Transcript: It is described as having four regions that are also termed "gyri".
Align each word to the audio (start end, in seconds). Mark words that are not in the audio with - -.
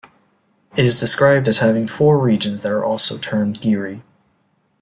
It 0.75 0.83
is 0.83 0.99
described 0.99 1.47
as 1.47 1.59
having 1.59 1.85
four 1.85 2.17
regions 2.17 2.63
that 2.63 2.71
are 2.71 2.83
also 2.83 3.19
termed 3.19 3.59
"gyri". 3.61 4.01